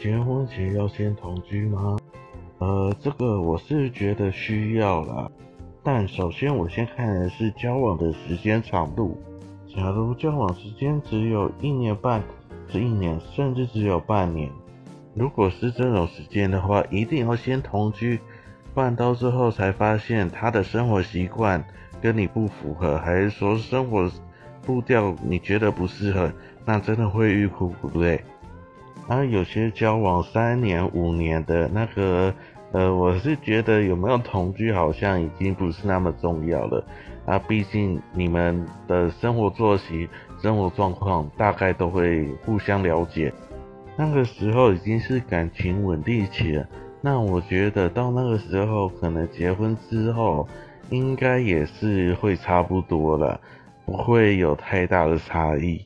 [0.00, 1.98] 结婚前要先同居吗？
[2.56, 5.30] 呃，这个我是觉得需要啦。
[5.82, 9.20] 但首先我先看的是交往的时间长度。
[9.68, 12.22] 假如交往时间只有一年半、
[12.70, 14.50] 是一年，甚至只有半年，
[15.14, 18.18] 如果是这种时间的话，一定要先同居，
[18.72, 21.62] 不然到最后才发现他的生活习惯
[22.00, 24.10] 跟你不符合，还是说生活
[24.62, 26.32] 步调你觉得不适合，
[26.64, 28.24] 那真的会欲哭无泪。
[29.10, 32.32] 而有些交往三年、五年的那个，
[32.70, 36.86] 呃，我是觉得有没有同居好像已经不是那么重要了。
[37.26, 40.08] 啊，毕竟你们的生活作息、
[40.40, 43.32] 生活状况大概都会互相了解。
[43.96, 46.64] 那个时候已经是感情稳定期了，
[47.00, 50.46] 那我觉得到那个时候，可能结婚之后，
[50.90, 53.40] 应该也是会差不多了，
[53.84, 55.84] 不会有太大的差异。